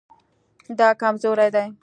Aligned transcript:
دا 0.79 0.89
کمزوری 1.01 1.47
دی 1.55 1.65